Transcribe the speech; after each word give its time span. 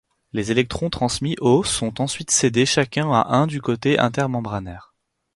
Les 0.33 0.49
électrons 0.51 0.89
transmis 0.89 1.35
aux 1.41 1.63
sont 1.63 2.01
ensuite 2.01 2.31
cédés 2.31 2.65
chacun 2.65 3.11
à 3.11 3.35
un 3.35 3.45
du 3.45 3.61
côté 3.61 3.99
intermembranaire. 3.99 4.95